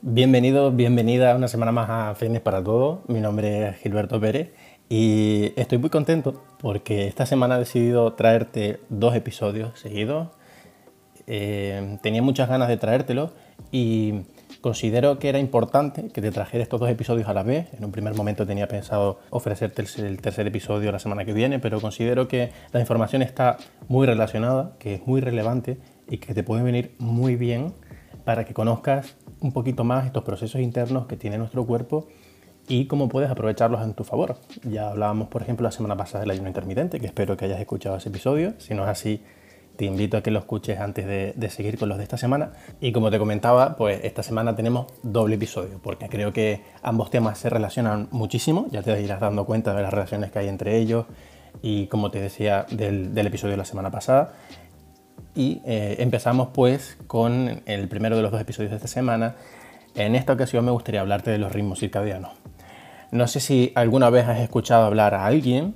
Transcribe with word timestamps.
Bienvenido, 0.00 0.70
bienvenida 0.70 1.34
una 1.34 1.48
semana 1.48 1.72
más 1.72 1.90
a 1.90 2.14
Fitness 2.14 2.40
para 2.40 2.62
Todos. 2.62 3.00
Mi 3.08 3.20
nombre 3.20 3.68
es 3.68 3.78
Gilberto 3.78 4.20
Pérez 4.20 4.52
y 4.88 5.52
estoy 5.56 5.78
muy 5.78 5.90
contento 5.90 6.44
porque 6.60 7.08
esta 7.08 7.26
semana 7.26 7.56
he 7.56 7.58
decidido 7.58 8.12
traerte 8.12 8.78
dos 8.90 9.16
episodios 9.16 9.76
seguidos. 9.80 10.28
Eh, 11.26 11.98
tenía 12.00 12.22
muchas 12.22 12.48
ganas 12.48 12.68
de 12.68 12.76
traértelo 12.76 13.32
y 13.72 14.20
considero 14.60 15.18
que 15.18 15.30
era 15.30 15.40
importante 15.40 16.10
que 16.10 16.22
te 16.22 16.30
trajera 16.30 16.62
estos 16.62 16.78
dos 16.78 16.90
episodios 16.90 17.28
a 17.28 17.34
la 17.34 17.42
vez. 17.42 17.74
En 17.74 17.84
un 17.84 17.90
primer 17.90 18.14
momento 18.14 18.46
tenía 18.46 18.68
pensado 18.68 19.18
ofrecerte 19.30 19.84
el 19.96 20.20
tercer 20.20 20.46
episodio 20.46 20.92
la 20.92 21.00
semana 21.00 21.24
que 21.24 21.32
viene, 21.32 21.58
pero 21.58 21.80
considero 21.80 22.28
que 22.28 22.52
la 22.70 22.78
información 22.78 23.22
está 23.22 23.56
muy 23.88 24.06
relacionada, 24.06 24.76
que 24.78 24.94
es 24.94 25.06
muy 25.08 25.20
relevante 25.20 25.76
y 26.08 26.18
que 26.18 26.34
te 26.34 26.44
puede 26.44 26.62
venir 26.62 26.94
muy 26.98 27.34
bien 27.34 27.74
para 28.24 28.44
que 28.44 28.54
conozcas 28.54 29.16
un 29.40 29.52
poquito 29.52 29.84
más 29.84 30.06
estos 30.06 30.24
procesos 30.24 30.60
internos 30.60 31.06
que 31.06 31.16
tiene 31.16 31.38
nuestro 31.38 31.64
cuerpo 31.66 32.06
y 32.68 32.86
cómo 32.86 33.08
puedes 33.08 33.30
aprovecharlos 33.30 33.82
en 33.82 33.94
tu 33.94 34.04
favor. 34.04 34.36
Ya 34.62 34.90
hablábamos, 34.90 35.28
por 35.28 35.42
ejemplo, 35.42 35.64
la 35.64 35.72
semana 35.72 35.96
pasada 35.96 36.20
del 36.20 36.30
ayuno 36.32 36.48
intermitente, 36.48 37.00
que 37.00 37.06
espero 37.06 37.36
que 37.36 37.46
hayas 37.46 37.60
escuchado 37.60 37.96
ese 37.96 38.10
episodio. 38.10 38.54
Si 38.58 38.74
no 38.74 38.82
es 38.82 38.88
así, 38.90 39.22
te 39.78 39.84
invito 39.84 40.16
a 40.16 40.22
que 40.22 40.32
lo 40.32 40.40
escuches 40.40 40.80
antes 40.80 41.06
de, 41.06 41.50
seguir 41.50 41.78
con 41.78 41.88
los 41.88 41.98
de 41.98 42.04
esta 42.04 42.18
semana. 42.18 42.50
Y 42.80 42.90
como 42.90 43.10
te 43.10 43.18
comentaba, 43.18 43.76
pues 43.76 44.00
esta 44.02 44.24
semana 44.24 44.56
tenemos 44.56 44.86
doble 45.04 45.36
episodio, 45.36 45.80
porque 45.80 46.08
creo 46.08 46.32
que 46.32 46.62
ambos 46.82 47.10
temas 47.10 47.38
se 47.38 47.48
relacionan 47.48 48.08
muchísimo, 48.10 48.66
ya 48.72 48.82
te 48.82 49.00
irás 49.00 49.20
dando 49.20 49.46
cuenta 49.46 49.74
de 49.74 49.82
las 49.82 49.92
relaciones 49.92 50.32
que 50.32 50.40
hay 50.40 50.48
entre 50.48 50.76
ellos 50.78 51.06
y 51.62 51.86
como 51.86 52.10
te 52.10 52.20
decía 52.20 52.66
del, 52.70 53.16
episodio 53.16 53.52
de 53.52 53.58
la 53.58 53.64
semana 53.64 53.90
pasada. 53.90 54.34
Y 55.34 55.60
eh, 55.64 55.96
empezamos 56.00 56.48
pues 56.52 56.98
con 57.06 57.62
el 57.66 57.88
primero 57.88 58.16
de 58.16 58.22
los 58.22 58.32
dos 58.32 58.40
episodios 58.40 58.70
de 58.70 58.76
esta 58.76 58.88
semana. 58.88 59.36
En 59.94 60.14
esta 60.14 60.32
ocasión 60.32 60.64
me 60.64 60.70
gustaría 60.70 61.00
hablarte 61.00 61.30
de 61.30 61.38
los 61.38 61.52
ritmos 61.52 61.80
circadianos. 61.80 62.32
No 63.10 63.26
sé 63.26 63.40
si 63.40 63.72
alguna 63.74 64.10
vez 64.10 64.26
has 64.26 64.40
escuchado 64.40 64.84
hablar 64.84 65.14
a 65.14 65.26
alguien 65.26 65.74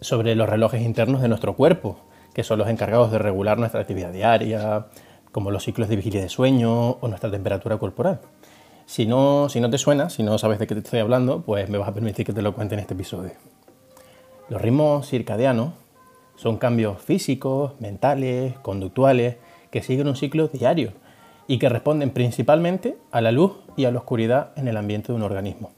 sobre 0.00 0.34
los 0.34 0.48
relojes 0.48 0.82
internos 0.82 1.22
de 1.22 1.28
nuestro 1.28 1.54
cuerpo 1.56 2.10
que 2.34 2.44
son 2.44 2.58
los 2.58 2.68
encargados 2.68 3.10
de 3.10 3.18
regular 3.18 3.58
nuestra 3.58 3.80
actividad 3.80 4.12
diaria, 4.12 4.86
como 5.32 5.50
los 5.50 5.64
ciclos 5.64 5.88
de 5.88 5.96
vigilia 5.96 6.20
de 6.20 6.28
sueño 6.28 6.90
o 6.92 7.08
nuestra 7.08 7.30
temperatura 7.30 7.78
corporal. 7.78 8.20
Si 8.86 9.06
no, 9.06 9.48
si 9.48 9.60
no 9.60 9.70
te 9.70 9.78
suena, 9.78 10.10
si 10.10 10.22
no 10.22 10.36
sabes 10.38 10.58
de 10.58 10.66
qué 10.66 10.74
te 10.74 10.80
estoy 10.80 11.00
hablando, 11.00 11.42
pues 11.42 11.68
me 11.68 11.78
vas 11.78 11.88
a 11.88 11.94
permitir 11.94 12.26
que 12.26 12.32
te 12.32 12.42
lo 12.42 12.54
cuente 12.54 12.74
en 12.74 12.80
este 12.80 12.94
episodio. 12.94 13.32
Los 14.48 14.60
ritmos 14.60 15.08
circadianos 15.08 15.74
son 16.40 16.56
cambios 16.56 17.02
físicos, 17.02 17.78
mentales, 17.80 18.58
conductuales, 18.60 19.36
que 19.70 19.82
siguen 19.82 20.08
un 20.08 20.16
ciclo 20.16 20.48
diario 20.48 20.94
y 21.46 21.58
que 21.58 21.68
responden 21.68 22.12
principalmente 22.12 22.96
a 23.10 23.20
la 23.20 23.30
luz 23.30 23.58
y 23.76 23.84
a 23.84 23.90
la 23.90 23.98
oscuridad 23.98 24.52
en 24.56 24.66
el 24.66 24.78
ambiente 24.78 25.08
de 25.12 25.16
un 25.16 25.22
organismo. 25.22 25.70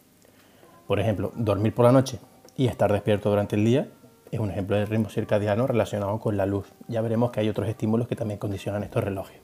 Por 0.86 1.00
ejemplo, 1.00 1.32
dormir 1.34 1.74
por 1.74 1.86
la 1.86 1.90
noche 1.90 2.20
y 2.56 2.68
estar 2.68 2.92
despierto 2.92 3.28
durante 3.28 3.56
el 3.56 3.64
día 3.64 3.88
es 4.30 4.38
un 4.38 4.52
ejemplo 4.52 4.76
de 4.76 4.86
ritmo 4.86 5.10
circadiano 5.10 5.66
relacionado 5.66 6.20
con 6.20 6.36
la 6.36 6.46
luz. 6.46 6.68
Ya 6.86 7.00
veremos 7.00 7.32
que 7.32 7.40
hay 7.40 7.48
otros 7.48 7.68
estímulos 7.68 8.06
que 8.06 8.14
también 8.14 8.38
condicionan 8.38 8.84
estos 8.84 9.02
relojes. 9.02 9.40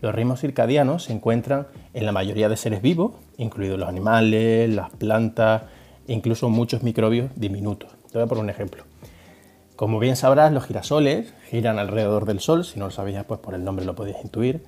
Los 0.00 0.14
ritmos 0.14 0.40
circadianos 0.40 1.04
se 1.04 1.12
encuentran 1.12 1.66
en 1.92 2.06
la 2.06 2.12
mayoría 2.12 2.48
de 2.48 2.56
seres 2.56 2.80
vivos, 2.80 3.12
incluidos 3.36 3.78
los 3.78 3.88
animales, 3.88 4.70
las 4.70 4.88
plantas, 4.92 5.64
incluso 6.06 6.48
muchos 6.48 6.82
microbios 6.82 7.28
diminutos. 7.36 7.90
Te 8.10 8.16
voy 8.16 8.22
a 8.22 8.26
poner 8.26 8.44
un 8.44 8.50
ejemplo. 8.50 8.84
Como 9.76 9.98
bien 9.98 10.16
sabrás, 10.16 10.52
los 10.52 10.64
girasoles 10.64 11.34
giran 11.50 11.78
alrededor 11.78 12.24
del 12.24 12.40
Sol, 12.40 12.64
si 12.64 12.78
no 12.78 12.86
lo 12.86 12.90
sabías, 12.90 13.26
pues 13.26 13.40
por 13.40 13.54
el 13.54 13.62
nombre 13.62 13.84
lo 13.84 13.94
podías 13.94 14.24
intuir. 14.24 14.64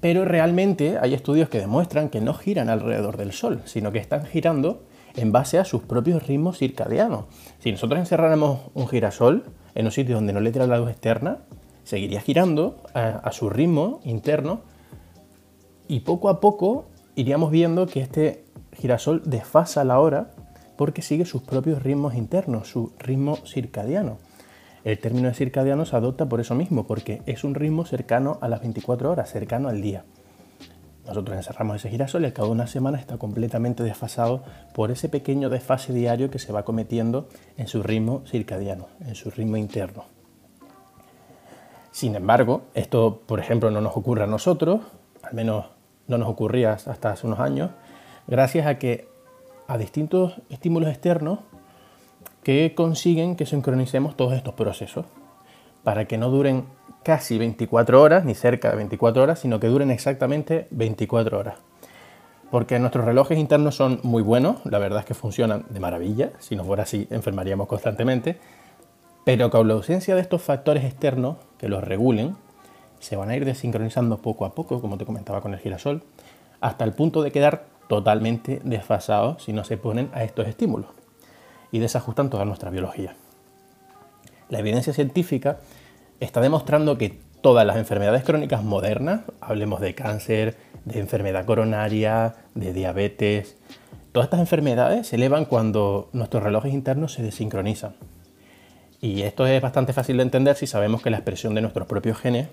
Pero 0.00 0.24
realmente 0.24 0.98
hay 0.98 1.12
estudios 1.12 1.50
que 1.50 1.60
demuestran 1.60 2.08
que 2.08 2.22
no 2.22 2.32
giran 2.32 2.70
alrededor 2.70 3.18
del 3.18 3.32
Sol, 3.32 3.60
sino 3.66 3.92
que 3.92 3.98
están 3.98 4.24
girando 4.24 4.84
en 5.16 5.32
base 5.32 5.58
a 5.58 5.66
sus 5.66 5.82
propios 5.82 6.26
ritmos 6.26 6.58
circadianos. 6.58 7.26
Si 7.58 7.70
nosotros 7.70 8.00
encerráramos 8.00 8.60
un 8.72 8.88
girasol 8.88 9.44
en 9.74 9.84
un 9.84 9.92
sitio 9.92 10.14
donde 10.14 10.32
no 10.32 10.40
le 10.40 10.50
diera 10.50 10.66
la 10.66 10.78
luz 10.78 10.90
externa, 10.90 11.40
seguiría 11.84 12.20
girando 12.20 12.82
a, 12.94 13.30
su 13.32 13.50
ritmo 13.50 14.00
interno 14.04 14.62
y 15.86 16.00
poco 16.00 16.30
a 16.30 16.40
poco 16.40 16.86
iríamos 17.14 17.50
viendo 17.50 17.86
que 17.86 18.00
este 18.00 18.44
girasol 18.72 19.22
desfasa 19.26 19.84
la 19.84 20.00
hora 20.00 20.30
porque 20.76 21.02
sigue 21.02 21.24
sus 21.24 21.42
propios 21.42 21.82
ritmos 21.82 22.14
internos, 22.14 22.68
su 22.68 22.92
ritmo 22.98 23.36
circadiano. 23.46 24.18
El 24.84 24.98
término 24.98 25.28
de 25.28 25.34
circadiano 25.34 25.86
se 25.86 25.96
adopta 25.96 26.28
por 26.28 26.40
eso 26.40 26.54
mismo, 26.54 26.86
porque 26.86 27.22
es 27.26 27.44
un 27.44 27.54
ritmo 27.54 27.86
cercano 27.86 28.38
a 28.42 28.48
las 28.48 28.60
24 28.60 29.10
horas, 29.10 29.30
cercano 29.30 29.68
al 29.68 29.80
día. 29.80 30.04
Nosotros 31.06 31.36
encerramos 31.36 31.76
ese 31.76 31.90
girasol 31.90 32.22
y 32.22 32.26
al 32.26 32.32
cabo 32.32 32.48
de 32.48 32.54
una 32.54 32.66
semana 32.66 32.98
está 32.98 33.18
completamente 33.18 33.82
desfasado 33.82 34.42
por 34.74 34.90
ese 34.90 35.08
pequeño 35.08 35.50
desfase 35.50 35.92
diario 35.92 36.30
que 36.30 36.38
se 36.38 36.52
va 36.52 36.64
cometiendo 36.64 37.28
en 37.56 37.66
su 37.66 37.82
ritmo 37.82 38.22
circadiano, 38.26 38.88
en 39.00 39.14
su 39.14 39.30
ritmo 39.30 39.56
interno. 39.56 40.04
Sin 41.90 42.14
embargo, 42.16 42.62
esto, 42.74 43.22
por 43.26 43.38
ejemplo, 43.38 43.70
no 43.70 43.80
nos 43.80 43.96
ocurre 43.96 44.24
a 44.24 44.26
nosotros, 44.26 44.80
al 45.22 45.34
menos 45.34 45.66
no 46.08 46.18
nos 46.18 46.28
ocurría 46.28 46.72
hasta 46.72 47.12
hace 47.12 47.26
unos 47.26 47.38
años, 47.38 47.70
gracias 48.26 48.66
a 48.66 48.78
que 48.78 49.08
a 49.66 49.78
distintos 49.78 50.40
estímulos 50.50 50.90
externos 50.90 51.40
que 52.42 52.74
consiguen 52.74 53.36
que 53.36 53.46
sincronicemos 53.46 54.16
todos 54.16 54.34
estos 54.34 54.54
procesos 54.54 55.06
para 55.82 56.06
que 56.06 56.18
no 56.18 56.30
duren 56.30 56.64
casi 57.02 57.38
24 57.38 58.00
horas, 58.00 58.24
ni 58.24 58.34
cerca 58.34 58.70
de 58.70 58.76
24 58.76 59.22
horas, 59.22 59.38
sino 59.38 59.60
que 59.60 59.68
duren 59.68 59.90
exactamente 59.90 60.66
24 60.70 61.38
horas. 61.38 61.56
Porque 62.50 62.78
nuestros 62.78 63.04
relojes 63.04 63.38
internos 63.38 63.74
son 63.74 64.00
muy 64.02 64.22
buenos, 64.22 64.64
la 64.64 64.78
verdad 64.78 65.00
es 65.00 65.04
que 65.04 65.14
funcionan 65.14 65.64
de 65.68 65.80
maravilla, 65.80 66.32
si 66.38 66.56
no 66.56 66.64
fuera 66.64 66.84
así 66.84 67.06
enfermaríamos 67.10 67.66
constantemente, 67.66 68.38
pero 69.24 69.50
con 69.50 69.68
la 69.68 69.74
ausencia 69.74 70.14
de 70.14 70.20
estos 70.20 70.42
factores 70.42 70.84
externos 70.84 71.36
que 71.58 71.68
los 71.68 71.82
regulen, 71.82 72.36
se 73.00 73.16
van 73.16 73.30
a 73.30 73.36
ir 73.36 73.44
desincronizando 73.44 74.18
poco 74.18 74.44
a 74.46 74.54
poco, 74.54 74.80
como 74.80 74.96
te 74.96 75.04
comentaba 75.04 75.40
con 75.40 75.52
el 75.52 75.60
girasol, 75.60 76.02
hasta 76.60 76.84
el 76.84 76.92
punto 76.92 77.22
de 77.22 77.32
quedar 77.32 77.66
totalmente 77.88 78.60
desfasados 78.64 79.42
si 79.42 79.52
no 79.52 79.64
se 79.64 79.76
ponen 79.76 80.10
a 80.12 80.24
estos 80.24 80.48
estímulos 80.48 80.90
y 81.72 81.78
desajustan 81.78 82.30
toda 82.30 82.44
nuestra 82.44 82.70
biología. 82.70 83.16
La 84.48 84.58
evidencia 84.58 84.92
científica 84.92 85.58
está 86.20 86.40
demostrando 86.40 86.98
que 86.98 87.18
todas 87.40 87.66
las 87.66 87.76
enfermedades 87.76 88.24
crónicas 88.24 88.62
modernas, 88.62 89.22
hablemos 89.40 89.80
de 89.80 89.94
cáncer, 89.94 90.56
de 90.84 91.00
enfermedad 91.00 91.44
coronaria, 91.44 92.36
de 92.54 92.72
diabetes, 92.72 93.56
todas 94.12 94.26
estas 94.26 94.40
enfermedades 94.40 95.08
se 95.08 95.16
elevan 95.16 95.44
cuando 95.44 96.08
nuestros 96.12 96.42
relojes 96.42 96.72
internos 96.72 97.12
se 97.12 97.22
desincronizan. 97.22 97.96
Y 99.00 99.22
esto 99.22 99.46
es 99.46 99.60
bastante 99.60 99.92
fácil 99.92 100.16
de 100.16 100.22
entender 100.22 100.56
si 100.56 100.66
sabemos 100.66 101.02
que 101.02 101.10
la 101.10 101.18
expresión 101.18 101.54
de 101.54 101.60
nuestros 101.60 101.86
propios 101.86 102.16
genes 102.18 102.48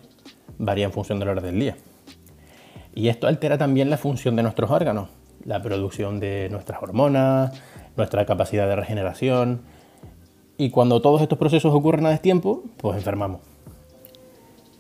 varía 0.58 0.86
en 0.86 0.92
función 0.92 1.20
de 1.20 1.26
la 1.26 1.32
hora 1.32 1.42
del 1.42 1.60
día. 1.60 1.78
Y 2.94 3.08
esto 3.08 3.28
altera 3.28 3.58
también 3.58 3.90
la 3.90 3.98
función 3.98 4.36
de 4.36 4.44
nuestros 4.44 4.70
órganos, 4.70 5.10
la 5.46 5.62
producción 5.62 6.20
de 6.20 6.50
nuestras 6.50 6.82
hormonas, 6.82 7.52
nuestra 7.98 8.26
capacidad 8.26 8.68
de 8.68 8.76
regeneración. 8.76 9.62
Y 10.58 10.70
cuando 10.70 11.02
todos 11.02 11.22
estos 11.22 11.38
procesos 11.38 11.74
ocurren 11.74 12.06
a 12.06 12.10
destiempo, 12.10 12.64
pues 12.78 12.98
enfermamos. 12.98 13.42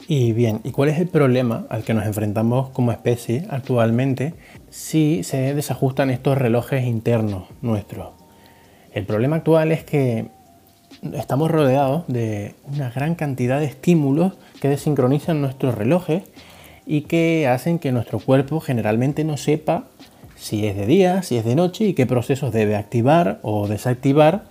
Y 0.07 0.33
bien, 0.33 0.59
¿y 0.63 0.71
cuál 0.71 0.89
es 0.89 0.99
el 0.99 1.07
problema 1.07 1.65
al 1.69 1.83
que 1.83 1.93
nos 1.93 2.05
enfrentamos 2.05 2.69
como 2.69 2.91
especie 2.91 3.45
actualmente 3.49 4.33
si 4.69 5.23
se 5.23 5.53
desajustan 5.53 6.09
estos 6.09 6.37
relojes 6.37 6.85
internos 6.85 7.43
nuestros? 7.61 8.09
El 8.93 9.05
problema 9.05 9.37
actual 9.37 9.71
es 9.71 9.83
que 9.83 10.27
estamos 11.13 11.49
rodeados 11.49 12.03
de 12.07 12.55
una 12.65 12.89
gran 12.89 13.15
cantidad 13.15 13.59
de 13.59 13.65
estímulos 13.65 14.33
que 14.59 14.67
desincronizan 14.67 15.41
nuestros 15.41 15.75
relojes 15.75 16.23
y 16.85 17.01
que 17.01 17.47
hacen 17.47 17.79
que 17.79 17.91
nuestro 17.91 18.19
cuerpo 18.19 18.59
generalmente 18.59 19.23
no 19.23 19.37
sepa 19.37 19.85
si 20.41 20.65
es 20.65 20.75
de 20.75 20.87
día, 20.87 21.21
si 21.21 21.37
es 21.37 21.45
de 21.45 21.55
noche 21.55 21.85
y 21.85 21.93
qué 21.93 22.07
procesos 22.07 22.51
debe 22.51 22.75
activar 22.75 23.37
o 23.43 23.67
desactivar 23.67 24.45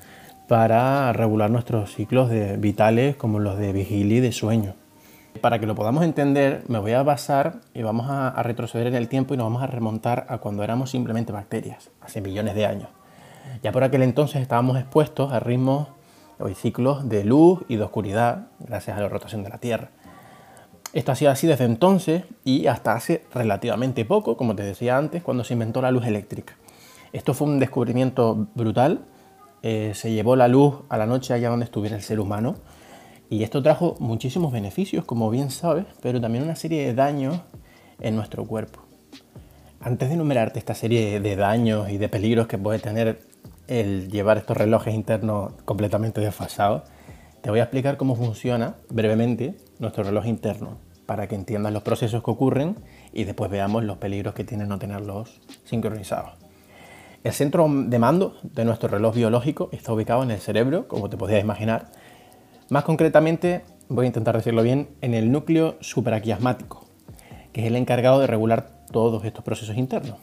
para 0.46 1.12
regular 1.12 1.50
nuestros 1.50 1.92
ciclos 1.92 2.30
vitales 2.58 3.16
como 3.16 3.40
los 3.40 3.58
de 3.58 3.72
vigilia 3.72 4.18
y 4.18 4.20
de 4.20 4.30
sueño. 4.30 4.74
Para 5.40 5.58
que 5.58 5.66
lo 5.66 5.74
podamos 5.74 6.04
entender, 6.04 6.62
me 6.68 6.78
voy 6.78 6.92
a 6.92 7.02
basar 7.02 7.62
y 7.74 7.82
vamos 7.82 8.06
a, 8.08 8.40
retroceder 8.44 8.86
en 8.86 8.94
el 8.94 9.08
tiempo 9.08 9.34
y 9.34 9.36
nos 9.36 9.46
vamos 9.46 9.64
a 9.64 9.66
remontar 9.66 10.26
a 10.28 10.38
cuando 10.38 10.62
éramos 10.62 10.90
simplemente 10.90 11.32
bacterias, 11.32 11.90
hace 12.00 12.20
millones 12.20 12.54
de 12.54 12.66
años. 12.66 12.88
Ya 13.64 13.72
por 13.72 13.82
aquel 13.82 14.02
entonces 14.02 14.40
estábamos 14.42 14.78
expuestos 14.78 15.32
a 15.32 15.40
ritmos 15.40 15.88
y 16.48 16.54
ciclos 16.54 17.08
de 17.08 17.24
luz 17.24 17.62
y 17.66 17.76
de 17.76 17.82
oscuridad 17.82 18.46
gracias 18.60 18.96
a 18.96 19.00
la 19.00 19.08
rotación 19.08 19.42
de 19.42 19.50
la 19.50 19.58
Tierra. 19.58 19.90
Esto 20.92 21.12
ha 21.12 21.14
sido 21.14 21.30
así 21.30 21.46
desde 21.46 21.64
entonces 21.64 22.24
y 22.44 22.66
hasta 22.66 22.94
hace 22.94 23.22
relativamente 23.32 24.04
poco, 24.04 24.36
como 24.36 24.56
te 24.56 24.64
decía 24.64 24.96
antes, 24.96 25.22
cuando 25.22 25.44
se 25.44 25.52
inventó 25.52 25.80
la 25.80 25.92
luz 25.92 26.06
eléctrica. 26.06 26.56
Esto 27.12 27.32
fue 27.32 27.46
un 27.48 27.58
descubrimiento 27.60 28.48
brutal. 28.54 29.04
Eh, 29.62 29.92
se 29.94 30.12
llevó 30.12 30.36
la 30.36 30.48
luz 30.48 30.80
a 30.88 30.96
la 30.96 31.06
noche 31.06 31.34
allá 31.34 31.50
donde 31.50 31.64
estuviera 31.64 31.94
el 31.94 32.02
ser 32.02 32.18
humano 32.18 32.56
y 33.28 33.44
esto 33.44 33.62
trajo 33.62 33.94
muchísimos 34.00 34.52
beneficios, 34.52 35.04
como 35.04 35.30
bien 35.30 35.50
sabes, 35.50 35.84
pero 36.02 36.20
también 36.20 36.42
una 36.42 36.56
serie 36.56 36.84
de 36.84 36.94
daños 36.94 37.40
en 38.00 38.16
nuestro 38.16 38.44
cuerpo. 38.44 38.80
Antes 39.80 40.08
de 40.08 40.16
enumerarte 40.16 40.58
esta 40.58 40.74
serie 40.74 41.20
de 41.20 41.36
daños 41.36 41.88
y 41.90 41.98
de 41.98 42.08
peligros 42.08 42.48
que 42.48 42.58
puede 42.58 42.80
tener 42.80 43.22
el 43.68 44.10
llevar 44.10 44.36
estos 44.36 44.56
relojes 44.56 44.92
internos 44.94 45.52
completamente 45.64 46.20
desfasados, 46.20 46.82
te 47.42 47.50
voy 47.50 47.60
a 47.60 47.64
explicar 47.64 47.96
cómo 47.96 48.14
funciona 48.14 48.74
brevemente 48.88 49.54
nuestro 49.78 50.04
reloj 50.04 50.26
interno 50.26 50.78
para 51.06 51.26
que 51.26 51.34
entiendas 51.34 51.72
los 51.72 51.82
procesos 51.82 52.22
que 52.22 52.30
ocurren 52.30 52.76
y 53.12 53.24
después 53.24 53.50
veamos 53.50 53.82
los 53.84 53.96
peligros 53.96 54.34
que 54.34 54.44
tiene 54.44 54.66
no 54.66 54.78
tenerlos 54.78 55.40
sincronizados. 55.64 56.32
El 57.24 57.32
centro 57.32 57.68
de 57.68 57.98
mando 57.98 58.36
de 58.42 58.64
nuestro 58.64 58.88
reloj 58.88 59.14
biológico 59.14 59.68
está 59.72 59.92
ubicado 59.92 60.22
en 60.22 60.30
el 60.30 60.38
cerebro, 60.38 60.86
como 60.88 61.10
te 61.10 61.16
podías 61.16 61.42
imaginar. 61.42 61.90
Más 62.68 62.84
concretamente, 62.84 63.64
voy 63.88 64.04
a 64.04 64.06
intentar 64.06 64.36
decirlo 64.36 64.62
bien, 64.62 64.88
en 65.00 65.14
el 65.14 65.32
núcleo 65.32 65.76
supraquiasmático, 65.80 66.86
que 67.52 67.62
es 67.62 67.66
el 67.66 67.76
encargado 67.76 68.20
de 68.20 68.26
regular 68.26 68.70
todos 68.90 69.24
estos 69.24 69.44
procesos 69.44 69.76
internos. 69.76 70.18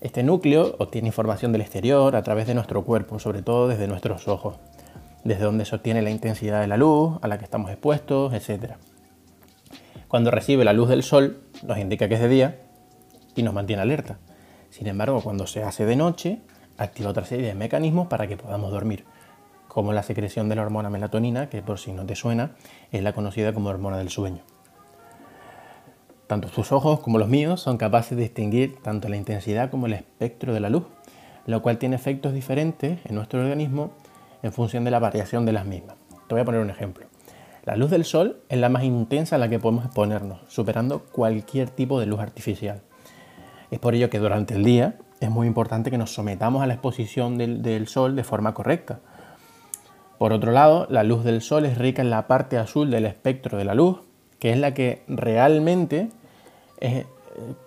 Este 0.00 0.22
núcleo 0.22 0.76
obtiene 0.78 1.08
información 1.08 1.50
del 1.50 1.62
exterior 1.62 2.14
a 2.14 2.22
través 2.22 2.46
de 2.46 2.54
nuestro 2.54 2.84
cuerpo, 2.84 3.18
sobre 3.18 3.42
todo 3.42 3.66
desde 3.66 3.88
nuestros 3.88 4.28
ojos, 4.28 4.56
desde 5.28 5.44
donde 5.44 5.66
se 5.66 5.76
obtiene 5.76 6.00
la 6.00 6.08
intensidad 6.08 6.62
de 6.62 6.66
la 6.66 6.78
luz 6.78 7.18
a 7.20 7.28
la 7.28 7.36
que 7.36 7.44
estamos 7.44 7.70
expuestos, 7.70 8.32
etc. 8.32 8.76
Cuando 10.08 10.30
recibe 10.30 10.64
la 10.64 10.72
luz 10.72 10.88
del 10.88 11.02
sol, 11.02 11.42
nos 11.62 11.76
indica 11.76 12.08
que 12.08 12.14
es 12.14 12.20
de 12.20 12.28
día 12.28 12.60
y 13.36 13.42
nos 13.42 13.52
mantiene 13.52 13.82
alerta. 13.82 14.18
Sin 14.70 14.86
embargo, 14.86 15.20
cuando 15.20 15.46
se 15.46 15.62
hace 15.62 15.84
de 15.84 15.96
noche, 15.96 16.40
activa 16.78 17.10
otra 17.10 17.26
serie 17.26 17.46
de 17.46 17.54
mecanismos 17.54 18.08
para 18.08 18.26
que 18.26 18.38
podamos 18.38 18.70
dormir, 18.70 19.04
como 19.68 19.92
la 19.92 20.02
secreción 20.02 20.48
de 20.48 20.56
la 20.56 20.62
hormona 20.62 20.88
melatonina, 20.88 21.50
que 21.50 21.60
por 21.60 21.78
si 21.78 21.92
no 21.92 22.06
te 22.06 22.16
suena, 22.16 22.52
es 22.90 23.02
la 23.02 23.12
conocida 23.12 23.52
como 23.52 23.68
hormona 23.68 23.98
del 23.98 24.08
sueño. 24.08 24.40
Tanto 26.26 26.48
tus 26.48 26.72
ojos 26.72 27.00
como 27.00 27.18
los 27.18 27.28
míos 27.28 27.60
son 27.60 27.76
capaces 27.76 28.16
de 28.16 28.22
distinguir 28.22 28.80
tanto 28.82 29.10
la 29.10 29.16
intensidad 29.16 29.70
como 29.70 29.86
el 29.86 29.92
espectro 29.92 30.54
de 30.54 30.60
la 30.60 30.70
luz, 30.70 30.84
lo 31.44 31.60
cual 31.60 31.76
tiene 31.76 31.96
efectos 31.96 32.32
diferentes 32.32 32.98
en 33.04 33.14
nuestro 33.14 33.40
organismo 33.40 33.92
en 34.42 34.52
función 34.52 34.84
de 34.84 34.90
la 34.90 34.98
variación 34.98 35.46
de 35.46 35.52
las 35.52 35.66
mismas. 35.66 35.96
Te 36.28 36.34
voy 36.34 36.40
a 36.40 36.44
poner 36.44 36.60
un 36.60 36.70
ejemplo. 36.70 37.06
La 37.64 37.76
luz 37.76 37.90
del 37.90 38.04
sol 38.04 38.40
es 38.48 38.58
la 38.58 38.68
más 38.68 38.84
intensa 38.84 39.36
a 39.36 39.38
la 39.38 39.48
que 39.48 39.58
podemos 39.58 39.84
exponernos, 39.84 40.40
superando 40.48 41.00
cualquier 41.12 41.68
tipo 41.68 42.00
de 42.00 42.06
luz 42.06 42.20
artificial. 42.20 42.80
Es 43.70 43.78
por 43.78 43.94
ello 43.94 44.08
que 44.08 44.18
durante 44.18 44.54
el 44.54 44.64
día 44.64 44.96
es 45.20 45.30
muy 45.30 45.46
importante 45.46 45.90
que 45.90 45.98
nos 45.98 46.14
sometamos 46.14 46.62
a 46.62 46.66
la 46.66 46.74
exposición 46.74 47.36
del, 47.36 47.88
sol 47.88 48.16
de 48.16 48.24
forma 48.24 48.54
correcta. 48.54 49.00
Por 50.16 50.32
otro 50.32 50.52
lado, 50.52 50.86
la 50.88 51.02
luz 51.02 51.24
del 51.24 51.42
sol 51.42 51.66
es 51.66 51.76
rica 51.76 52.02
en 52.02 52.10
la 52.10 52.26
parte 52.26 52.56
azul 52.56 52.90
del 52.90 53.04
espectro 53.04 53.58
de 53.58 53.64
la 53.64 53.74
luz, 53.74 53.98
que 54.38 54.52
es 54.52 54.58
la 54.58 54.72
que 54.72 55.02
realmente 55.06 56.08
eh, 56.80 57.06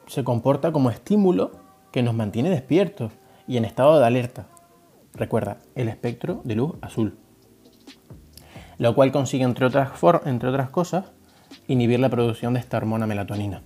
se 0.07 0.23
comporta 0.23 0.71
como 0.71 0.89
estímulo 0.89 1.51
que 1.91 2.03
nos 2.03 2.15
mantiene 2.15 2.49
despiertos 2.49 3.11
y 3.47 3.57
en 3.57 3.65
estado 3.65 3.99
de 3.99 4.05
alerta. 4.05 4.47
Recuerda, 5.13 5.57
el 5.75 5.89
espectro 5.89 6.41
de 6.43 6.55
luz 6.55 6.73
azul. 6.81 7.17
Lo 8.77 8.95
cual 8.95 9.11
consigue, 9.11 9.43
entre 9.43 9.65
otras, 9.65 9.91
cosas, 10.71 11.05
inhibir 11.67 11.99
la 11.99 12.09
producción 12.09 12.53
de 12.53 12.59
esta 12.59 12.77
hormona 12.77 13.07
melatonina. 13.07 13.61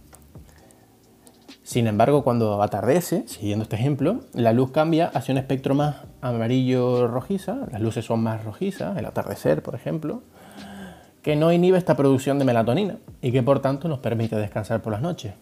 Sin 1.63 1.87
embargo, 1.87 2.23
cuando 2.23 2.61
atardece, 2.61 3.27
siguiendo 3.27 3.63
este 3.63 3.75
ejemplo, 3.75 4.21
la 4.33 4.53
luz 4.53 4.71
cambia 4.71 5.07
hacia 5.07 5.31
un 5.31 5.39
espectro 5.39 5.73
más 5.73 5.95
amarillo 6.21 7.07
rojiza, 7.07 7.57
las 7.71 7.81
luces 7.81 8.05
son 8.05 8.21
más 8.21 8.43
rojizas, 8.43 8.97
el 8.97 9.05
atardecer, 9.05 9.63
por 9.63 9.73
ejemplo, 9.73 10.21
que 11.23 11.35
no 11.35 11.51
inhibe 11.51 11.79
esta 11.79 11.97
producción 11.97 12.37
de 12.37 12.45
melatonina 12.45 12.97
y 13.19 13.31
que 13.31 13.41
por 13.41 13.59
tanto 13.59 13.87
nos 13.87 13.97
permite 13.97 14.35
descansar 14.35 14.83
por 14.83 14.93
las 14.93 15.01
noches. 15.01 15.33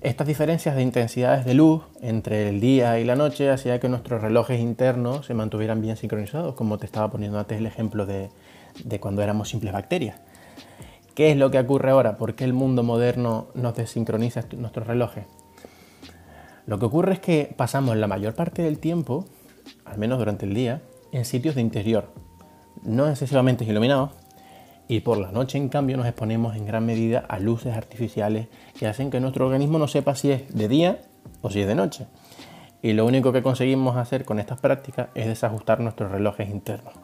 Estas 0.00 0.28
diferencias 0.28 0.76
de 0.76 0.82
intensidades 0.82 1.44
de 1.44 1.54
luz 1.54 1.82
entre 2.00 2.48
el 2.48 2.60
día 2.60 3.00
y 3.00 3.04
la 3.04 3.16
noche 3.16 3.50
hacía 3.50 3.80
que 3.80 3.88
nuestros 3.88 4.22
relojes 4.22 4.60
internos 4.60 5.26
se 5.26 5.34
mantuvieran 5.34 5.80
bien 5.80 5.96
sincronizados, 5.96 6.54
como 6.54 6.78
te 6.78 6.86
estaba 6.86 7.10
poniendo 7.10 7.36
antes 7.36 7.58
el 7.58 7.66
ejemplo 7.66 8.06
de, 8.06 8.30
de 8.84 9.00
cuando 9.00 9.22
éramos 9.22 9.48
simples 9.48 9.72
bacterias. 9.72 10.20
¿Qué 11.16 11.32
es 11.32 11.36
lo 11.36 11.50
que 11.50 11.58
ocurre 11.58 11.90
ahora? 11.90 12.16
¿Por 12.16 12.36
qué 12.36 12.44
el 12.44 12.52
mundo 12.52 12.84
moderno 12.84 13.48
nos 13.54 13.74
desincroniza 13.74 14.44
nuestros 14.56 14.86
relojes? 14.86 15.24
Lo 16.66 16.78
que 16.78 16.84
ocurre 16.84 17.14
es 17.14 17.18
que 17.18 17.52
pasamos 17.56 17.96
la 17.96 18.06
mayor 18.06 18.34
parte 18.34 18.62
del 18.62 18.78
tiempo, 18.78 19.24
al 19.84 19.98
menos 19.98 20.20
durante 20.20 20.46
el 20.46 20.54
día, 20.54 20.80
en 21.10 21.24
sitios 21.24 21.56
de 21.56 21.60
interior, 21.60 22.12
no 22.84 23.08
excesivamente 23.08 23.64
iluminados, 23.64 24.10
y 24.88 25.00
por 25.00 25.18
la 25.18 25.30
noche, 25.30 25.58
en 25.58 25.68
cambio, 25.68 25.96
nos 25.96 26.06
exponemos 26.06 26.56
en 26.56 26.66
gran 26.66 26.84
medida 26.86 27.20
a 27.28 27.38
luces 27.38 27.76
artificiales 27.76 28.48
que 28.78 28.86
hacen 28.86 29.10
que 29.10 29.20
nuestro 29.20 29.46
organismo 29.46 29.78
no 29.78 29.86
sepa 29.86 30.14
si 30.14 30.30
es 30.32 30.54
de 30.54 30.66
día 30.66 30.98
o 31.42 31.50
si 31.50 31.60
es 31.60 31.68
de 31.68 31.74
noche. 31.74 32.06
Y 32.80 32.94
lo 32.94 33.04
único 33.04 33.32
que 33.32 33.42
conseguimos 33.42 33.96
hacer 33.96 34.24
con 34.24 34.38
estas 34.38 34.60
prácticas 34.60 35.08
es 35.14 35.26
desajustar 35.26 35.80
nuestros 35.80 36.10
relojes 36.10 36.48
internos. 36.48 36.94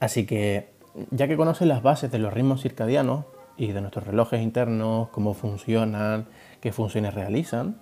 Así 0.00 0.26
que 0.26 0.72
ya 1.10 1.28
que 1.28 1.36
conoces 1.36 1.68
las 1.68 1.82
bases 1.82 2.10
de 2.10 2.18
los 2.18 2.32
ritmos 2.32 2.62
circadianos 2.62 3.24
y 3.56 3.68
de 3.72 3.80
nuestros 3.80 4.06
relojes 4.06 4.42
internos, 4.42 5.08
cómo 5.10 5.34
funcionan, 5.34 6.26
qué 6.60 6.72
funciones 6.72 7.14
realizan, 7.14 7.76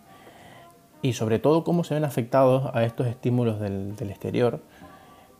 y 1.02 1.14
sobre 1.14 1.38
todo 1.38 1.64
cómo 1.64 1.84
se 1.84 1.94
ven 1.94 2.04
afectados 2.04 2.70
a 2.74 2.84
estos 2.84 3.06
estímulos 3.06 3.58
del, 3.58 3.94
exterior, 3.98 4.60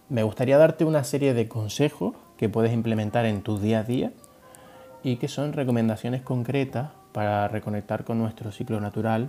me 0.09 0.23
gustaría 0.23 0.59
darte 0.59 0.85
una 0.85 1.05
serie 1.05 1.35
de 1.35 1.49
consejos 1.49 2.15
que 2.41 2.49
puedes 2.49 2.73
implementar 2.73 3.27
en 3.27 3.43
tu 3.43 3.59
día 3.59 3.81
a 3.81 3.83
día 3.83 4.13
y 5.03 5.17
que 5.17 5.29
son 5.29 5.53
recomendaciones 5.53 6.23
concretas 6.23 6.89
para 7.13 7.47
reconectar 7.49 8.05
con 8.05 8.19
nuestro 8.19 8.51
ciclo 8.51 8.81
natural 8.81 9.29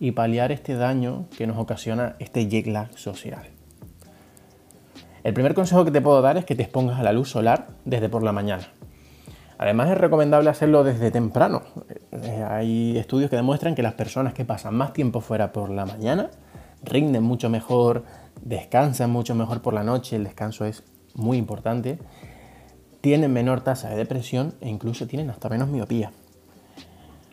y 0.00 0.10
paliar 0.10 0.50
este 0.50 0.74
daño 0.74 1.26
que 1.38 1.46
nos 1.46 1.58
ocasiona 1.58 2.16
este 2.18 2.48
jet 2.48 2.66
lag 2.66 2.98
social. 2.98 3.44
El 5.22 5.32
primer 5.32 5.54
consejo 5.54 5.84
que 5.84 5.92
te 5.92 6.00
puedo 6.00 6.20
dar 6.22 6.38
es 6.38 6.44
que 6.44 6.56
te 6.56 6.64
expongas 6.64 6.98
a 6.98 7.04
la 7.04 7.12
luz 7.12 7.30
solar 7.30 7.68
desde 7.84 8.08
por 8.08 8.24
la 8.24 8.32
mañana. 8.32 8.64
Además 9.56 9.88
es 9.90 9.98
recomendable 9.98 10.50
hacerlo 10.50 10.82
desde 10.82 11.12
temprano. 11.12 11.62
Eh, 12.10 12.44
hay 12.50 12.98
estudios 12.98 13.30
que 13.30 13.36
demuestran 13.36 13.76
que 13.76 13.82
las 13.84 13.94
personas 13.94 14.34
que 14.34 14.44
pasan 14.44 14.74
más 14.74 14.92
tiempo 14.92 15.20
fuera 15.20 15.52
por 15.52 15.70
la 15.70 15.86
mañana 15.86 16.30
rinden 16.82 17.22
mucho 17.22 17.48
mejor, 17.48 18.02
descansan 18.42 19.12
mucho 19.12 19.36
mejor 19.36 19.62
por 19.62 19.72
la 19.72 19.84
noche, 19.84 20.16
el 20.16 20.24
descanso 20.24 20.64
es 20.64 20.82
muy 21.14 21.36
importante, 21.36 21.98
tienen 23.00 23.32
menor 23.32 23.62
tasa 23.62 23.90
de 23.90 23.96
depresión 23.96 24.54
e 24.60 24.68
incluso 24.68 25.06
tienen 25.06 25.30
hasta 25.30 25.48
menos 25.48 25.68
miopía. 25.68 26.12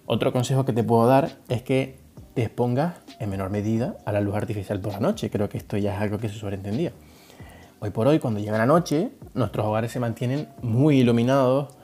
Otro 0.05 0.31
consejo 0.31 0.65
que 0.65 0.73
te 0.73 0.83
puedo 0.83 1.05
dar 1.07 1.31
es 1.49 1.61
que 1.61 1.99
te 2.33 2.43
expongas 2.43 2.95
en 3.19 3.29
menor 3.29 3.49
medida 3.49 3.97
a 4.05 4.11
la 4.11 4.21
luz 4.21 4.35
artificial 4.35 4.79
por 4.79 4.93
la 4.93 4.99
noche. 4.99 5.29
Creo 5.29 5.49
que 5.49 5.57
esto 5.57 5.77
ya 5.77 5.95
es 5.95 6.01
algo 6.01 6.17
que 6.17 6.29
se 6.29 6.35
sobreentendía. 6.35 6.93
Hoy 7.79 7.89
por 7.89 8.07
hoy, 8.07 8.19
cuando 8.19 8.39
llega 8.39 8.57
la 8.57 8.65
noche, 8.65 9.11
nuestros 9.33 9.65
hogares 9.65 9.91
se 9.91 9.99
mantienen 9.99 10.47
muy 10.61 10.99
iluminados, 10.99 11.75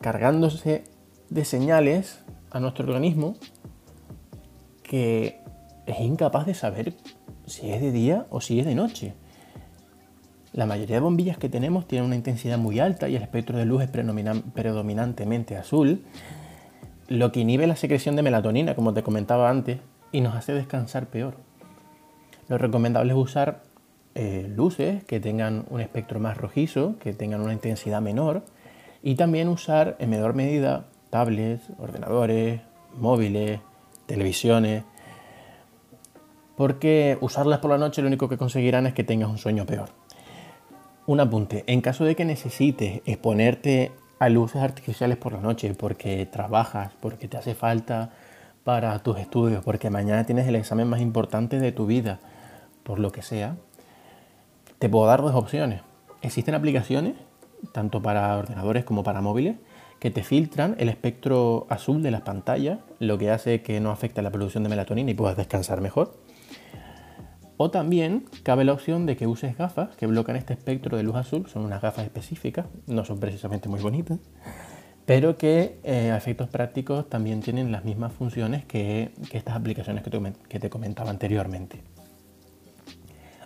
cargándose 0.00 0.84
de 1.30 1.44
señales 1.44 2.24
a 2.50 2.60
nuestro 2.60 2.84
organismo 2.84 3.36
que 4.82 5.40
es 5.86 6.00
incapaz 6.00 6.46
de 6.46 6.54
saber 6.54 6.94
si 7.46 7.70
es 7.70 7.80
de 7.80 7.92
día 7.92 8.26
o 8.30 8.40
si 8.40 8.58
es 8.58 8.66
de 8.66 8.74
noche. 8.74 9.14
La 10.52 10.66
mayoría 10.66 10.96
de 10.96 11.00
bombillas 11.00 11.36
que 11.36 11.48
tenemos 11.48 11.86
tienen 11.86 12.06
una 12.06 12.16
intensidad 12.16 12.58
muy 12.58 12.80
alta 12.80 13.08
y 13.08 13.16
el 13.16 13.22
espectro 13.22 13.58
de 13.58 13.66
luz 13.66 13.82
es 13.82 13.90
predominantemente 13.90 15.56
azul, 15.56 16.04
lo 17.08 17.32
que 17.32 17.40
inhibe 17.40 17.66
la 17.66 17.76
secreción 17.76 18.16
de 18.16 18.22
melatonina, 18.22 18.74
como 18.74 18.94
te 18.94 19.02
comentaba 19.02 19.50
antes, 19.50 19.78
y 20.10 20.20
nos 20.20 20.34
hace 20.34 20.54
descansar 20.54 21.06
peor. 21.06 21.34
Lo 22.48 22.56
recomendable 22.56 23.12
es 23.12 23.18
usar 23.18 23.62
eh, 24.14 24.50
luces 24.54 25.04
que 25.04 25.20
tengan 25.20 25.66
un 25.68 25.80
espectro 25.80 26.18
más 26.18 26.36
rojizo, 26.36 26.96
que 26.98 27.12
tengan 27.12 27.42
una 27.42 27.52
intensidad 27.52 28.00
menor 28.00 28.42
y 29.02 29.14
también 29.14 29.48
usar 29.48 29.96
en 29.98 30.10
menor 30.10 30.34
medida 30.34 30.86
tablets, 31.10 31.62
ordenadores, 31.78 32.60
móviles, 32.96 33.60
televisiones, 34.06 34.82
porque 36.56 37.18
usarlas 37.20 37.60
por 37.60 37.70
la 37.70 37.78
noche 37.78 38.02
lo 38.02 38.08
único 38.08 38.28
que 38.28 38.38
conseguirán 38.38 38.86
es 38.86 38.94
que 38.94 39.04
tengas 39.04 39.30
un 39.30 39.38
sueño 39.38 39.66
peor. 39.66 39.90
Un 41.08 41.20
apunte, 41.20 41.64
en 41.66 41.80
caso 41.80 42.04
de 42.04 42.14
que 42.14 42.26
necesites 42.26 43.00
exponerte 43.06 43.92
a 44.18 44.28
luces 44.28 44.60
artificiales 44.60 45.16
por 45.16 45.32
la 45.32 45.40
noche 45.40 45.72
porque 45.72 46.26
trabajas, 46.26 46.92
porque 47.00 47.28
te 47.28 47.38
hace 47.38 47.54
falta 47.54 48.10
para 48.62 48.98
tus 48.98 49.18
estudios, 49.18 49.64
porque 49.64 49.88
mañana 49.88 50.24
tienes 50.24 50.46
el 50.46 50.54
examen 50.54 50.86
más 50.86 51.00
importante 51.00 51.60
de 51.60 51.72
tu 51.72 51.86
vida, 51.86 52.20
por 52.82 52.98
lo 52.98 53.10
que 53.10 53.22
sea, 53.22 53.56
te 54.78 54.90
puedo 54.90 55.06
dar 55.06 55.22
dos 55.22 55.34
opciones. 55.34 55.80
Existen 56.20 56.54
aplicaciones, 56.54 57.14
tanto 57.72 58.02
para 58.02 58.36
ordenadores 58.36 58.84
como 58.84 59.02
para 59.02 59.22
móviles, 59.22 59.56
que 60.00 60.10
te 60.10 60.22
filtran 60.22 60.76
el 60.78 60.90
espectro 60.90 61.66
azul 61.70 62.02
de 62.02 62.10
las 62.10 62.20
pantallas, 62.20 62.80
lo 62.98 63.16
que 63.16 63.30
hace 63.30 63.62
que 63.62 63.80
no 63.80 63.92
afecte 63.92 64.20
la 64.20 64.30
producción 64.30 64.62
de 64.62 64.68
melatonina 64.68 65.10
y 65.10 65.14
puedas 65.14 65.38
descansar 65.38 65.80
mejor. 65.80 66.12
O 67.60 67.72
también 67.72 68.24
cabe 68.44 68.64
la 68.64 68.72
opción 68.72 69.04
de 69.04 69.16
que 69.16 69.26
uses 69.26 69.58
gafas 69.58 69.94
que 69.96 70.06
bloquean 70.06 70.36
este 70.36 70.52
espectro 70.52 70.96
de 70.96 71.02
luz 71.02 71.16
azul, 71.16 71.48
son 71.48 71.64
unas 71.64 71.82
gafas 71.82 72.04
específicas, 72.04 72.66
no 72.86 73.04
son 73.04 73.18
precisamente 73.18 73.68
muy 73.68 73.80
bonitas, 73.80 74.20
pero 75.06 75.36
que 75.36 75.80
eh, 75.82 76.12
a 76.12 76.16
efectos 76.16 76.48
prácticos 76.48 77.10
también 77.10 77.40
tienen 77.40 77.72
las 77.72 77.84
mismas 77.84 78.12
funciones 78.12 78.64
que, 78.64 79.10
estas 79.32 79.56
aplicaciones 79.56 80.04
que 80.48 80.60
te 80.60 80.70
comentaba 80.70 81.10
anteriormente. 81.10 81.82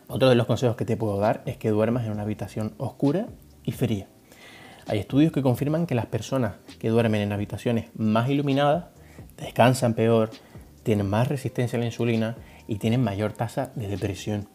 Otro 0.08 0.28
de 0.28 0.34
los 0.34 0.46
consejos 0.46 0.76
que 0.76 0.84
te 0.84 0.98
puedo 0.98 1.18
dar 1.18 1.42
es 1.46 1.56
que 1.56 1.70
duermas 1.70 2.04
en 2.04 2.12
una 2.12 2.24
habitación 2.24 2.74
oscura 2.76 3.28
y 3.64 3.72
fría. 3.72 4.08
Hay 4.88 4.98
estudios 4.98 5.32
que 5.32 5.40
confirman 5.40 5.86
que 5.86 5.94
las 5.94 6.04
personas 6.04 6.56
que 6.78 6.90
duermen 6.90 7.22
en 7.22 7.32
habitaciones 7.32 7.86
más 7.96 8.28
iluminadas 8.28 8.88
descansan 9.38 9.94
peor, 9.94 10.28
tienen 10.82 11.08
más 11.08 11.28
resistencia 11.28 11.78
a 11.78 11.80
la 11.80 11.86
insulina 11.86 12.36
y 12.66 12.76
tienen 12.76 13.02
mayor 13.02 13.32
tasa 13.32 13.72
de 13.74 13.88
depresión. 13.88 14.48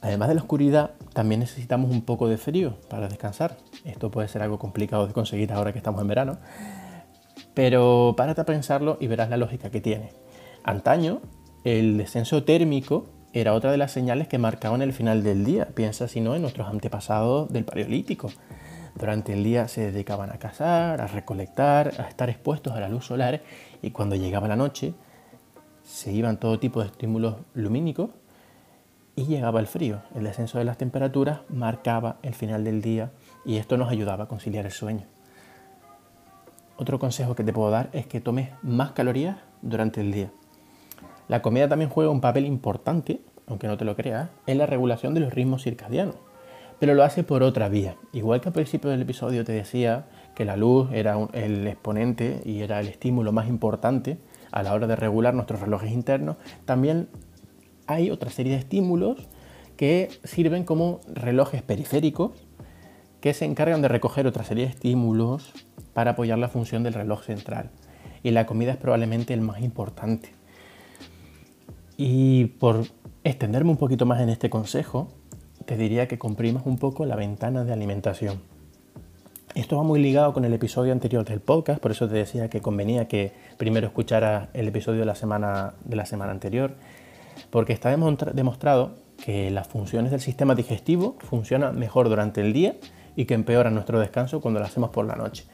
Además 0.00 0.28
de 0.28 0.34
la 0.34 0.42
oscuridad, 0.42 0.90
también 1.14 1.40
necesitamos 1.40 1.90
un 1.90 2.02
poco 2.02 2.28
de 2.28 2.36
frío 2.36 2.78
para 2.90 3.08
descansar. 3.08 3.56
Esto 3.84 4.10
puede 4.10 4.28
ser 4.28 4.42
algo 4.42 4.58
complicado 4.58 5.06
de 5.06 5.14
conseguir 5.14 5.52
ahora 5.52 5.72
que 5.72 5.78
estamos 5.78 6.02
en 6.02 6.08
verano, 6.08 6.36
pero 7.54 8.14
párate 8.16 8.42
a 8.42 8.44
pensarlo 8.44 8.98
y 9.00 9.06
verás 9.06 9.30
la 9.30 9.38
lógica 9.38 9.70
que 9.70 9.80
tiene. 9.80 10.12
Antaño, 10.62 11.20
el 11.64 11.96
descenso 11.96 12.44
térmico 12.44 13.06
era 13.32 13.54
otra 13.54 13.72
de 13.72 13.78
las 13.78 13.92
señales 13.92 14.28
que 14.28 14.38
marcaban 14.38 14.82
el 14.82 14.92
final 14.92 15.22
del 15.22 15.44
día. 15.44 15.68
Piensa 15.74 16.06
si 16.06 16.20
no 16.20 16.36
en 16.36 16.42
nuestros 16.42 16.68
antepasados 16.68 17.50
del 17.50 17.64
Paleolítico. 17.64 18.30
Durante 18.94 19.32
el 19.32 19.42
día 19.42 19.66
se 19.68 19.90
dedicaban 19.90 20.30
a 20.30 20.38
cazar, 20.38 21.00
a 21.00 21.06
recolectar, 21.06 21.94
a 21.98 22.08
estar 22.08 22.30
expuestos 22.30 22.74
a 22.74 22.80
la 22.80 22.88
luz 22.88 23.06
solar 23.06 23.42
y 23.82 23.90
cuando 23.90 24.14
llegaba 24.14 24.46
la 24.46 24.56
noche 24.56 24.94
se 25.84 26.12
iban 26.12 26.38
todo 26.40 26.58
tipo 26.58 26.80
de 26.80 26.86
estímulos 26.86 27.36
lumínicos 27.54 28.10
y 29.14 29.26
llegaba 29.26 29.60
el 29.60 29.66
frío. 29.66 30.02
El 30.14 30.24
descenso 30.24 30.58
de 30.58 30.64
las 30.64 30.78
temperaturas 30.78 31.40
marcaba 31.48 32.16
el 32.22 32.34
final 32.34 32.64
del 32.64 32.82
día 32.82 33.12
y 33.44 33.58
esto 33.58 33.76
nos 33.76 33.90
ayudaba 33.90 34.24
a 34.24 34.28
conciliar 34.28 34.64
el 34.64 34.72
sueño. 34.72 35.06
Otro 36.76 36.98
consejo 36.98 37.36
que 37.36 37.44
te 37.44 37.52
puedo 37.52 37.70
dar 37.70 37.90
es 37.92 38.06
que 38.06 38.20
tomes 38.20 38.50
más 38.62 38.92
calorías 38.92 39.36
durante 39.62 40.00
el 40.00 40.10
día. 40.10 40.32
La 41.28 41.42
comida 41.42 41.68
también 41.68 41.90
juega 41.90 42.10
un 42.10 42.20
papel 42.20 42.46
importante, 42.46 43.20
aunque 43.46 43.68
no 43.68 43.76
te 43.76 43.84
lo 43.84 43.94
creas, 43.94 44.30
en 44.46 44.58
la 44.58 44.66
regulación 44.66 45.14
de 45.14 45.20
los 45.20 45.32
ritmos 45.32 45.62
circadianos 45.62 46.16
pero 46.78 46.94
lo 46.94 47.04
hace 47.04 47.24
por 47.24 47.42
otra 47.42 47.68
vía. 47.68 47.96
Igual 48.12 48.40
que 48.40 48.48
al 48.48 48.52
principio 48.52 48.90
del 48.90 49.02
episodio 49.02 49.44
te 49.44 49.52
decía 49.52 50.04
que 50.34 50.44
la 50.44 50.56
luz 50.56 50.90
era 50.92 51.16
el 51.32 51.66
exponente 51.66 52.42
y 52.44 52.60
era 52.60 52.80
el 52.80 52.88
estímulo 52.88 53.32
más 53.32 53.48
importante 53.48 54.18
a 54.54 54.62
la 54.62 54.72
hora 54.72 54.86
de 54.86 54.94
regular 54.94 55.34
nuestros 55.34 55.60
relojes 55.60 55.90
internos, 55.90 56.36
también 56.64 57.08
hay 57.88 58.12
otra 58.12 58.30
serie 58.30 58.52
de 58.52 58.60
estímulos 58.60 59.18
que 59.76 60.10
sirven 60.22 60.62
como 60.62 61.00
relojes 61.12 61.60
periféricos 61.62 62.30
que 63.20 63.34
se 63.34 63.46
encargan 63.46 63.82
de 63.82 63.88
recoger 63.88 64.28
otra 64.28 64.44
serie 64.44 64.66
de 64.66 64.70
estímulos 64.70 65.50
para 65.92 66.12
apoyar 66.12 66.38
la 66.38 66.48
función 66.48 66.84
del 66.84 66.94
reloj 66.94 67.24
central. 67.24 67.70
Y 68.22 68.30
la 68.30 68.46
comida 68.46 68.70
es 68.70 68.76
probablemente 68.76 69.34
el 69.34 69.40
más 69.40 69.60
importante. 69.60 70.30
Y 71.96 72.44
por 72.44 72.84
extenderme 73.24 73.70
un 73.70 73.76
poquito 73.76 74.06
más 74.06 74.20
en 74.20 74.28
este 74.28 74.50
consejo, 74.50 75.08
te 75.66 75.76
diría 75.76 76.06
que 76.06 76.16
comprimas 76.16 76.64
un 76.64 76.78
poco 76.78 77.06
la 77.06 77.16
ventana 77.16 77.64
de 77.64 77.72
alimentación. 77.72 78.40
Esto 79.54 79.76
va 79.76 79.84
muy 79.84 80.02
ligado 80.02 80.32
con 80.32 80.44
el 80.44 80.52
episodio 80.52 80.90
anterior 80.90 81.24
del 81.24 81.38
podcast, 81.38 81.80
por 81.80 81.92
eso 81.92 82.08
te 82.08 82.16
decía 82.16 82.50
que 82.50 82.60
convenía 82.60 83.06
que 83.06 83.32
primero 83.56 83.86
escucharas 83.86 84.48
el 84.52 84.66
episodio 84.66 84.98
de 84.98 85.06
la 85.06 85.14
semana, 85.14 85.74
de 85.84 85.94
la 85.94 86.06
semana 86.06 86.32
anterior, 86.32 86.74
porque 87.50 87.72
está 87.72 87.90
demostrado 87.90 88.96
que 89.24 89.52
las 89.52 89.68
funciones 89.68 90.10
del 90.10 90.20
sistema 90.20 90.56
digestivo 90.56 91.16
funcionan 91.20 91.78
mejor 91.78 92.08
durante 92.08 92.40
el 92.40 92.52
día 92.52 92.74
y 93.14 93.26
que 93.26 93.34
empeoran 93.34 93.74
nuestro 93.74 94.00
descanso 94.00 94.40
cuando 94.40 94.58
lo 94.58 94.66
hacemos 94.66 94.90
por 94.90 95.06
la 95.06 95.14
noche. 95.14 95.44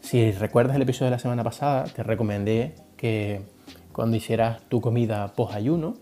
Si 0.00 0.32
recuerdas 0.32 0.74
el 0.76 0.82
episodio 0.82 1.10
de 1.10 1.16
la 1.16 1.18
semana 1.18 1.44
pasada, 1.44 1.84
te 1.84 2.02
recomendé 2.02 2.76
que 2.96 3.42
cuando 3.92 4.16
hicieras 4.16 4.62
tu 4.70 4.80
comida 4.80 5.34
post 5.34 5.54
ayuno, 5.54 5.96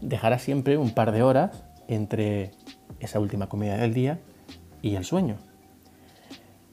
dejaras 0.00 0.42
siempre 0.42 0.76
un 0.78 0.90
par 0.90 1.12
de 1.12 1.22
horas 1.22 1.62
entre 1.86 2.50
esa 2.98 3.20
última 3.20 3.48
comida 3.48 3.76
del 3.76 3.94
día 3.94 4.18
y 4.82 4.96
el 4.96 5.04
sueño. 5.04 5.45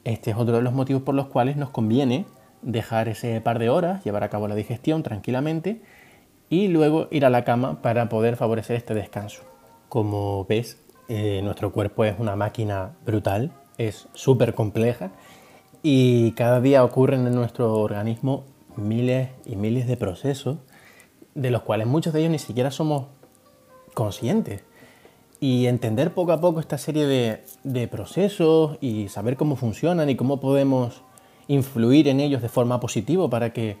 Este 0.04 0.30
es 0.30 0.36
otro 0.36 0.56
de 0.56 0.62
los 0.62 0.74
motivos 0.74 1.02
por 1.02 1.14
los 1.14 1.26
cuales 1.26 1.56
nos 1.56 1.70
conviene 1.70 2.26
dejar 2.60 3.08
ese 3.08 3.40
par 3.40 3.58
de 3.58 3.70
horas, 3.70 4.04
llevar 4.04 4.22
a 4.22 4.28
cabo 4.28 4.48
la 4.48 4.54
digestión 4.54 5.02
tranquilamente 5.02 5.80
y 6.50 6.68
luego 6.68 7.08
ir 7.10 7.24
a 7.24 7.30
la 7.30 7.44
cama 7.44 7.80
para 7.82 8.08
poder 8.08 8.36
favorecer 8.36 8.76
este 8.76 8.94
descanso. 8.94 9.42
Como 9.88 10.44
ves, 10.44 10.78
eh, 11.08 11.40
nuestro 11.42 11.72
cuerpo 11.72 12.04
es 12.04 12.18
una 12.18 12.36
máquina 12.36 12.92
brutal, 13.04 13.52
es 13.78 14.08
súper 14.12 14.54
compleja 14.54 15.10
y 15.82 16.32
cada 16.32 16.60
día 16.60 16.84
ocurren 16.84 17.26
en 17.26 17.34
nuestro 17.34 17.78
organismo 17.80 18.44
miles 18.76 19.30
y 19.44 19.56
miles 19.56 19.86
de 19.86 19.96
procesos 19.96 20.58
de 21.34 21.50
los 21.50 21.62
cuales 21.62 21.86
muchos 21.86 22.12
de 22.12 22.20
ellos 22.20 22.30
ni 22.30 22.38
siquiera 22.38 22.70
somos 22.70 23.06
conscientes 23.94 24.62
y 25.44 25.66
entender 25.66 26.14
poco 26.14 26.32
a 26.32 26.40
poco 26.40 26.58
esta 26.58 26.78
serie 26.78 27.06
de, 27.64 27.88
procesos 27.88 28.78
y 28.80 29.08
saber 29.08 29.36
cómo 29.36 29.56
funcionan 29.56 30.08
y 30.08 30.16
cómo 30.16 30.40
podemos 30.40 31.02
influir 31.48 32.08
en 32.08 32.20
ellos 32.20 32.40
de 32.40 32.48
forma 32.48 32.80
positiva 32.80 33.28
para 33.28 33.52
que, 33.52 33.76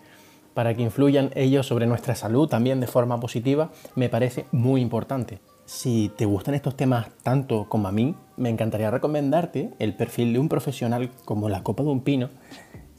para 0.52 0.74
que 0.74 0.82
influyan 0.82 1.30
ellos 1.34 1.66
sobre 1.66 1.86
nuestra 1.86 2.16
salud 2.16 2.48
también 2.48 2.80
de 2.80 2.86
forma 2.86 3.18
positiva, 3.18 3.70
me 3.94 4.10
parece 4.10 4.44
muy 4.52 4.82
importante. 4.82 5.38
Si 5.64 6.12
te 6.18 6.26
gustan 6.26 6.54
estos 6.54 6.76
temas 6.76 7.06
tanto 7.22 7.66
como 7.66 7.88
a 7.88 7.92
mí, 7.92 8.14
me 8.36 8.50
encantaría 8.50 8.90
recomendarte 8.90 9.70
el 9.78 9.96
perfil 9.96 10.34
de 10.34 10.40
un 10.40 10.50
profesional 10.50 11.08
como 11.24 11.48
la 11.48 11.62
copa 11.62 11.82
de 11.82 11.88
un 11.88 12.02
pino, 12.02 12.28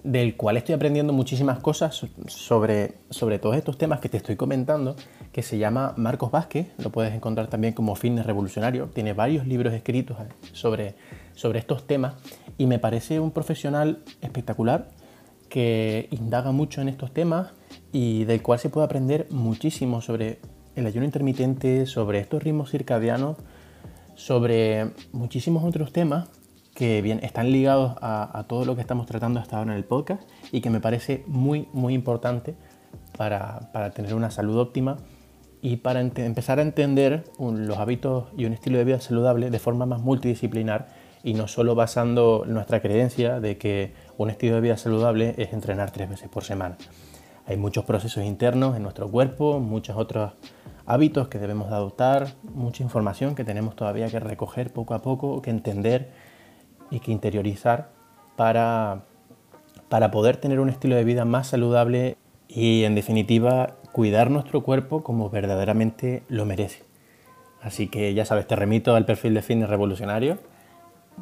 del 0.05 0.37
cual 0.37 0.55
estoy 0.55 0.75
aprendiendo 0.75 1.13
muchísimas 1.13 1.57
cosas 1.59 2.05
sobre, 2.27 2.93
sobre 3.09 3.39
todos 3.39 3.57
estos 3.57 3.79
temas 3.79 3.99
que 3.99 4.07
te 4.07 4.17
estoy 4.17 4.35
comentando, 4.35 4.95
que 5.31 5.41
se 5.41 5.57
llama 5.57 5.95
Marcos 5.97 6.29
Vázquez, 6.29 6.67
lo 6.77 6.91
puedes 6.91 7.11
encontrar 7.13 7.47
también 7.47 7.73
como 7.73 7.95
Fitness 7.95 8.27
Revolucionario, 8.27 8.85
tiene 8.93 9.13
varios 9.13 9.47
libros 9.47 9.73
escritos 9.73 10.17
sobre, 10.53 10.93
sobre 11.33 11.57
estos 11.57 11.87
temas. 11.87 12.13
Y 12.59 12.67
me 12.67 12.77
parece 12.77 13.19
un 13.19 13.31
profesional 13.31 14.03
espectacular 14.21 14.89
que 15.49 16.07
indaga 16.11 16.51
mucho 16.51 16.81
en 16.81 16.89
estos 16.89 17.11
temas 17.11 17.53
y 17.91 18.25
del 18.25 18.43
cual 18.43 18.59
se 18.59 18.69
puede 18.69 18.85
aprender 18.85 19.25
muchísimo 19.31 20.01
sobre 20.01 20.37
el 20.75 20.85
ayuno 20.85 21.05
intermitente, 21.05 21.87
sobre 21.87 22.19
estos 22.19 22.43
ritmos 22.43 22.69
circadianos, 22.69 23.37
sobre 24.13 24.91
muchísimos 25.13 25.63
otros 25.63 25.91
temas 25.91 26.29
que 26.75 27.01
bien, 27.01 27.21
están 27.23 27.51
ligados 27.51 27.95
a, 28.01 28.45
todo 28.47 28.65
lo 28.65 28.75
que 28.75 28.81
estamos 28.81 29.07
tratando 29.07 29.39
hasta 29.39 29.57
ahora 29.57 29.71
en 29.71 29.77
el 29.77 29.85
podcast 29.85 30.21
y 30.51 30.59
que 30.59 30.69
me 30.69 30.81
parece 30.81 31.23
muy, 31.25 31.69
muy 31.71 31.93
importante 31.93 32.53
para, 33.17 33.71
tener 33.95 34.13
una 34.13 34.29
salud 34.29 34.57
óptima 34.59 34.97
y 35.61 35.77
para 35.77 36.01
empezar 36.01 36.59
a 36.59 36.61
entender 36.61 37.23
los 37.39 37.77
hábitos 37.77 38.25
y 38.37 38.45
un 38.45 38.51
estilo 38.51 38.77
de 38.77 38.83
vida 38.83 38.99
saludable 38.99 39.49
de 39.49 39.57
forma 39.57 39.85
más 39.85 40.01
multidisciplinar 40.01 40.89
y 41.23 41.33
no 41.33 41.47
solo 41.47 41.75
basando 41.75 42.43
nuestra 42.45 42.81
creencia 42.81 43.39
de 43.39 43.57
que 43.57 43.93
un 44.17 44.29
estilo 44.29 44.55
de 44.55 44.61
vida 44.61 44.77
saludable 44.77 45.33
es 45.37 45.53
entrenar 45.53 45.91
tres 45.91 46.09
veces 46.09 46.27
por 46.27 46.43
semana. 46.43 46.77
Hay 47.47 47.55
muchos 47.55 47.85
procesos 47.85 48.25
internos 48.25 48.75
en 48.75 48.83
nuestro 48.83 49.09
cuerpo, 49.09 49.59
muchos 49.61 49.95
otros 49.95 50.33
hábitos 50.85 51.29
que 51.29 51.39
debemos 51.39 51.69
de 51.69 51.75
adoptar, 51.75 52.33
mucha 52.43 52.83
información 52.83 53.33
que 53.33 53.45
tenemos 53.45 53.77
todavía 53.77 54.09
que 54.09 54.19
recoger 54.19 54.73
poco 54.73 54.93
a 54.93 55.01
poco, 55.01 55.41
que 55.41 55.51
entender 55.51 56.34
y 56.91 56.99
que 56.99 57.11
interiorizar 57.11 57.89
para, 58.35 59.03
para 59.89 60.11
poder 60.11 60.37
tener 60.37 60.59
un 60.59 60.69
estilo 60.69 60.95
de 60.95 61.03
vida 61.03 61.25
más 61.25 61.47
saludable 61.47 62.17
y 62.47 62.83
en 62.83 62.95
definitiva 62.95 63.75
cuidar 63.91 64.29
nuestro 64.29 64.63
cuerpo 64.63 65.03
como 65.03 65.29
verdaderamente 65.29 66.23
lo 66.27 66.45
merece. 66.45 66.83
Así 67.61 67.87
que 67.87 68.13
ya 68.13 68.25
sabes, 68.25 68.47
te 68.47 68.55
remito 68.55 68.95
al 68.95 69.05
perfil 69.05 69.33
de 69.33 69.41
Fitness 69.41 69.69
Revolucionario, 69.69 70.37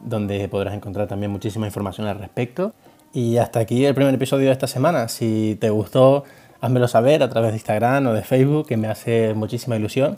donde 0.03 0.47
podrás 0.49 0.73
encontrar 0.73 1.07
también 1.07 1.31
muchísima 1.31 1.65
información 1.65 2.07
al 2.07 2.19
respecto. 2.19 2.73
Y 3.13 3.37
hasta 3.37 3.59
aquí 3.59 3.85
el 3.85 3.93
primer 3.93 4.13
episodio 4.13 4.47
de 4.47 4.51
esta 4.51 4.67
semana. 4.67 5.07
Si 5.07 5.55
te 5.61 5.69
gustó, 5.69 6.23
házmelo 6.59 6.87
saber 6.87 7.23
a 7.23 7.29
través 7.29 7.51
de 7.51 7.57
Instagram 7.57 8.07
o 8.07 8.13
de 8.13 8.23
Facebook, 8.23 8.67
que 8.67 8.75
me 8.75 8.87
hace 8.87 9.33
muchísima 9.35 9.75
ilusión. 9.75 10.17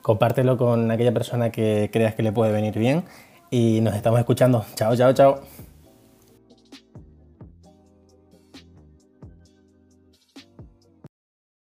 Compártelo 0.00 0.56
con 0.56 0.90
aquella 0.90 1.12
persona 1.12 1.50
que 1.50 1.90
creas 1.92 2.14
que 2.14 2.22
le 2.22 2.30
puede 2.32 2.52
venir 2.52 2.78
bien 2.78 3.02
y 3.50 3.80
nos 3.80 3.94
estamos 3.94 4.18
escuchando. 4.18 4.64
Chao, 4.74 4.96
chao, 4.96 5.12
chao. 5.12 5.65